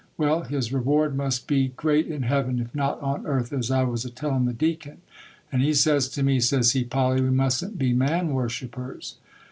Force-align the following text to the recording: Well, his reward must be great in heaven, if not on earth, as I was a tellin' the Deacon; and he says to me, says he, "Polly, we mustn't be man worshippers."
Well, 0.17 0.41
his 0.45 0.73
reward 0.73 1.15
must 1.15 1.45
be 1.47 1.67
great 1.75 2.07
in 2.07 2.23
heaven, 2.23 2.57
if 2.59 2.73
not 2.73 2.99
on 3.01 3.27
earth, 3.27 3.53
as 3.53 3.69
I 3.69 3.83
was 3.83 4.03
a 4.03 4.09
tellin' 4.09 4.45
the 4.45 4.51
Deacon; 4.51 4.97
and 5.51 5.61
he 5.61 5.75
says 5.75 6.09
to 6.09 6.23
me, 6.23 6.39
says 6.39 6.71
he, 6.71 6.83
"Polly, 6.83 7.21
we 7.21 7.29
mustn't 7.29 7.77
be 7.77 7.93
man 7.93 8.29
worshippers." 8.29 9.17